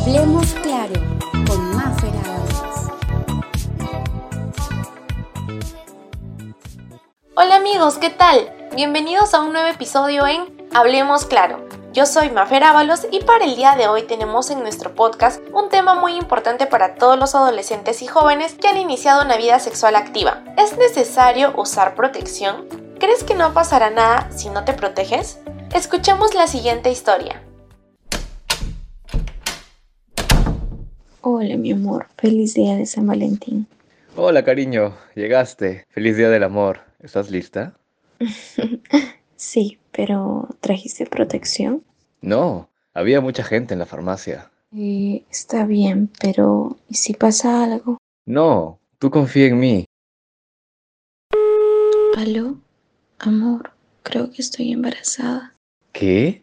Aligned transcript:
Hablemos 0.00 0.54
claro 0.62 0.94
con 1.46 1.76
Mafer 1.76 2.14
Ábalos. 2.24 2.90
Hola 7.36 7.56
amigos, 7.56 7.98
¿qué 7.98 8.08
tal? 8.08 8.50
Bienvenidos 8.74 9.34
a 9.34 9.40
un 9.40 9.52
nuevo 9.52 9.68
episodio 9.68 10.26
en 10.26 10.66
Hablemos 10.72 11.26
claro. 11.26 11.66
Yo 11.92 12.06
soy 12.06 12.30
Mafer 12.30 12.64
Ábalos 12.64 13.06
y 13.12 13.20
para 13.20 13.44
el 13.44 13.56
día 13.56 13.76
de 13.76 13.88
hoy 13.88 14.04
tenemos 14.04 14.48
en 14.48 14.60
nuestro 14.60 14.94
podcast 14.94 15.42
un 15.52 15.68
tema 15.68 15.94
muy 15.94 16.16
importante 16.16 16.64
para 16.66 16.94
todos 16.94 17.18
los 17.18 17.34
adolescentes 17.34 18.00
y 18.00 18.06
jóvenes 18.06 18.54
que 18.54 18.68
han 18.68 18.78
iniciado 18.78 19.22
una 19.22 19.36
vida 19.36 19.58
sexual 19.58 19.96
activa. 19.96 20.42
¿Es 20.56 20.78
necesario 20.78 21.52
usar 21.58 21.94
protección? 21.94 22.66
¿Crees 22.98 23.22
que 23.22 23.34
no 23.34 23.52
pasará 23.52 23.90
nada 23.90 24.30
si 24.34 24.48
no 24.48 24.64
te 24.64 24.72
proteges? 24.72 25.40
Escuchemos 25.74 26.34
la 26.34 26.46
siguiente 26.46 26.90
historia. 26.90 27.42
Hola, 31.22 31.58
mi 31.58 31.72
amor. 31.72 32.06
Feliz 32.16 32.54
día 32.54 32.76
de 32.76 32.86
San 32.86 33.06
Valentín. 33.06 33.66
Hola, 34.16 34.42
cariño. 34.42 34.96
Llegaste. 35.14 35.84
Feliz 35.90 36.16
día 36.16 36.30
del 36.30 36.42
amor. 36.42 36.80
¿Estás 36.98 37.30
lista? 37.30 37.74
sí, 39.36 39.78
pero 39.92 40.48
¿trajiste 40.60 41.04
protección? 41.04 41.84
No, 42.22 42.70
había 42.94 43.20
mucha 43.20 43.44
gente 43.44 43.74
en 43.74 43.80
la 43.80 43.86
farmacia. 43.86 44.50
Eh, 44.74 45.24
está 45.30 45.66
bien, 45.66 46.10
pero 46.22 46.78
¿y 46.88 46.94
si 46.94 47.12
pasa 47.12 47.64
algo? 47.64 47.98
No, 48.24 48.78
tú 48.98 49.10
confía 49.10 49.48
en 49.48 49.58
mí. 49.58 49.84
¿Aló? 52.16 52.56
Amor, 53.18 53.72
creo 54.02 54.30
que 54.30 54.40
estoy 54.40 54.72
embarazada. 54.72 55.54
¿Qué? 55.92 56.42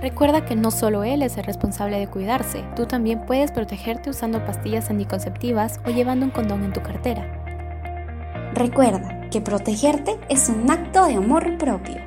Recuerda 0.00 0.46
que 0.46 0.56
no 0.56 0.70
solo 0.70 1.04
él 1.04 1.20
es 1.20 1.36
el 1.36 1.44
responsable 1.44 1.98
de 1.98 2.08
cuidarse, 2.08 2.64
tú 2.74 2.86
también 2.86 3.26
puedes 3.26 3.52
protegerte 3.52 4.08
usando 4.08 4.42
pastillas 4.46 4.88
anticonceptivas 4.88 5.78
o 5.84 5.90
llevando 5.90 6.24
un 6.24 6.30
condón 6.30 6.64
en 6.64 6.72
tu 6.72 6.82
cartera. 6.82 8.50
Recuerda 8.54 9.28
que 9.30 9.42
protegerte 9.42 10.18
es 10.30 10.48
un 10.48 10.70
acto 10.70 11.04
de 11.04 11.16
amor 11.16 11.58
propio. 11.58 11.98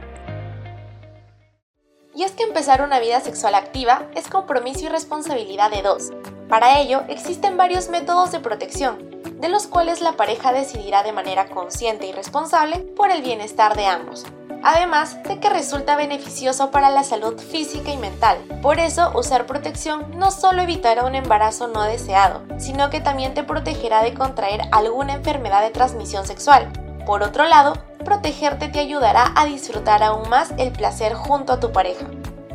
Y 2.16 2.24
es 2.24 2.32
que 2.32 2.44
empezar 2.44 2.82
una 2.82 3.00
vida 3.00 3.20
sexual 3.22 3.54
activa 3.54 4.08
es 4.16 4.28
compromiso 4.28 4.86
y 4.86 4.90
responsabilidad 4.90 5.70
de 5.70 5.84
dos. 5.84 6.12
Para 6.50 6.80
ello 6.80 7.04
existen 7.10 7.58
varios 7.58 7.90
métodos 7.90 8.32
de 8.32 8.40
protección, 8.40 9.22
de 9.40 9.50
los 9.50 9.68
cuales 9.68 10.02
la 10.02 10.14
pareja 10.14 10.52
decidirá 10.52 11.04
de 11.04 11.14
manera 11.14 11.46
consciente 11.46 12.08
y 12.08 12.12
responsable 12.12 12.80
por 12.80 13.12
el 13.12 13.22
bienestar 13.22 13.76
de 13.76 13.86
ambos 13.86 14.26
además 14.64 15.22
de 15.24 15.40
que 15.40 15.50
resulta 15.50 15.96
beneficioso 15.96 16.72
para 16.72 16.90
la 16.90 17.04
salud 17.04 17.40
física 17.40 17.92
y 17.92 17.98
mental. 17.98 18.38
Por 18.62 18.80
eso, 18.80 19.12
usar 19.14 19.46
protección 19.46 20.18
no 20.18 20.32
solo 20.32 20.62
evitará 20.62 21.06
un 21.06 21.16
embarazo 21.16 21.68
no 21.68 21.84
deseado, 21.84 22.42
sino 22.58 22.90
que 22.90 23.02
también 23.02 23.34
te 23.34 23.44
protegerá 23.44 24.02
de 24.02 24.14
contraer 24.14 24.62
alguna 24.72 25.14
enfermedad 25.14 25.62
de 25.62 25.72
transmisión 25.72 26.26
sexual. 26.26 26.72
Por 27.06 27.22
otro 27.22 27.46
lado, 27.46 27.74
protegerte 28.06 28.70
te 28.70 28.80
ayudará 28.80 29.34
a 29.36 29.46
disfrutar 29.46 30.02
aún 30.04 30.30
más 30.30 30.54
el 30.58 30.72
placer 30.72 31.14
junto 31.14 31.54
a 31.54 31.60
tu 31.60 31.72
pareja. 31.72 32.06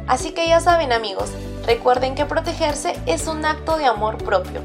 Así 0.07 0.33
que 0.33 0.49
ya 0.49 0.61
saben 0.61 0.93
amigos, 0.93 1.31
recuerden 1.67 2.15
que 2.15 2.25
protegerse 2.25 2.99
es 3.05 3.27
un 3.27 3.45
acto 3.45 3.77
de 3.77 3.85
amor 3.85 4.17
propio. 4.17 4.63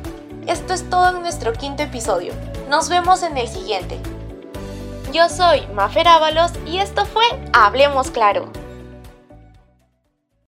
Esto 0.47 0.73
es 0.73 0.89
todo 0.89 1.09
en 1.09 1.21
nuestro 1.21 1.51
quinto 1.53 1.83
episodio. 1.83 2.33
Nos 2.69 2.87
vemos 2.87 3.23
en 3.23 3.37
el 3.37 3.49
siguiente. 3.49 3.99
Yo 5.13 5.29
soy 5.29 5.61
Mafer 5.75 6.07
Ábalos 6.07 6.53
y 6.65 6.79
esto 6.79 7.05
fue 7.05 7.23
Hablemos 7.53 8.09
Claro. 8.09 8.62